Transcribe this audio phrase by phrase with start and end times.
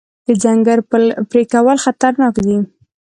[0.27, 0.79] د ځنګل
[1.29, 2.57] پرې کول خطرناک دي.